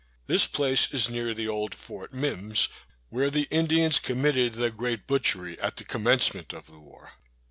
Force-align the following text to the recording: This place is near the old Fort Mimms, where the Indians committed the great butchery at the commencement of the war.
This 0.25 0.47
place 0.47 0.91
is 0.95 1.11
near 1.11 1.35
the 1.35 1.47
old 1.47 1.75
Fort 1.75 2.11
Mimms, 2.11 2.69
where 3.09 3.29
the 3.29 3.47
Indians 3.51 3.99
committed 3.99 4.53
the 4.53 4.71
great 4.71 5.05
butchery 5.05 5.59
at 5.59 5.75
the 5.77 5.83
commencement 5.83 6.53
of 6.53 6.65
the 6.65 6.79
war. 6.79 7.11